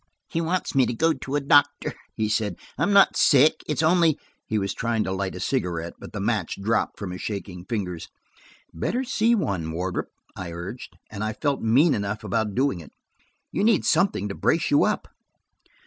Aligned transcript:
"He 0.29 0.41
wants 0.41 0.73
me 0.73 0.87
to 0.87 0.95
go 0.95 1.13
to 1.13 1.35
a 1.35 1.39
doctor," 1.39 1.93
he 2.15 2.27
said. 2.27 2.55
"I'm 2.75 2.91
not 2.91 3.15
sick; 3.15 3.63
it's 3.67 3.83
only–" 3.83 4.17
He 4.47 4.57
was 4.57 4.73
trying 4.73 5.03
to 5.03 5.11
light 5.11 5.35
a 5.35 5.39
cigarette, 5.39 5.93
but 5.99 6.11
the 6.11 6.19
match 6.19 6.59
dropped 6.59 6.97
from 6.97 7.11
his 7.11 7.21
shaking 7.21 7.65
fingers. 7.65 8.07
"Better 8.73 9.03
see 9.03 9.35
one, 9.35 9.71
Wardrop," 9.71 10.07
I 10.35 10.51
urged–and 10.53 11.23
I 11.23 11.33
felt 11.33 11.61
mean 11.61 11.93
enough 11.93 12.23
about 12.23 12.55
doing 12.55 12.79
it. 12.79 12.91
"You 13.51 13.63
need 13.63 13.85
something 13.85 14.27
to 14.29 14.33
brace 14.33 14.71
you 14.71 14.85
up." 14.85 15.07